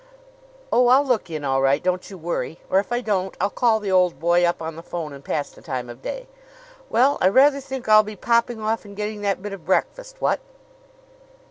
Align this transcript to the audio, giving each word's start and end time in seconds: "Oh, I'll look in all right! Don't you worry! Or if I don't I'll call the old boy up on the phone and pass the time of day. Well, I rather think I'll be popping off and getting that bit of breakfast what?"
"Oh, 0.71 0.87
I'll 0.87 1.05
look 1.05 1.29
in 1.29 1.43
all 1.43 1.61
right! 1.61 1.83
Don't 1.83 2.09
you 2.09 2.17
worry! 2.17 2.59
Or 2.71 2.79
if 2.79 2.91
I 2.91 3.01
don't 3.01 3.37
I'll 3.39 3.51
call 3.51 3.79
the 3.79 3.91
old 3.91 4.19
boy 4.19 4.43
up 4.45 4.59
on 4.59 4.75
the 4.75 4.81
phone 4.81 5.13
and 5.13 5.23
pass 5.23 5.51
the 5.51 5.61
time 5.61 5.91
of 5.91 6.01
day. 6.01 6.27
Well, 6.89 7.19
I 7.21 7.27
rather 7.27 7.61
think 7.61 7.87
I'll 7.87 8.01
be 8.01 8.15
popping 8.15 8.59
off 8.59 8.83
and 8.83 8.97
getting 8.97 9.21
that 9.21 9.43
bit 9.43 9.53
of 9.53 9.63
breakfast 9.63 10.15
what?" 10.17 10.39